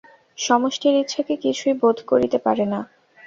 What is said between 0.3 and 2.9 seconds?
সমষ্টির ইচ্ছাকে কিছুই রোধ করিতে পারে না।